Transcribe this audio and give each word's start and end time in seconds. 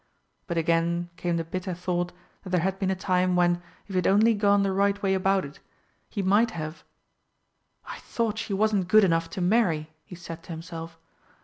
But 0.47 0.57
again 0.57 1.11
came 1.15 1.37
the 1.37 1.43
bitter 1.43 1.75
thought 1.75 2.11
that 2.41 2.49
there 2.49 2.61
had 2.61 2.79
been 2.79 2.89
a 2.89 2.95
time 2.95 3.35
when, 3.35 3.57
if 3.85 3.89
he 3.89 3.93
had 3.97 4.07
only 4.07 4.33
gone 4.33 4.63
the 4.63 4.71
right 4.71 4.99
way 5.03 5.13
about 5.13 5.45
it, 5.45 5.59
he 6.09 6.23
might 6.23 6.49
have 6.57 6.83
"I 7.85 7.99
thought 7.99 8.39
she 8.39 8.51
wasn't 8.51 8.87
good 8.87 9.03
enough 9.03 9.29
to 9.29 9.41
marry," 9.41 9.91
he 10.03 10.15
said 10.15 10.41
to 10.41 10.51
himself. 10.53 10.97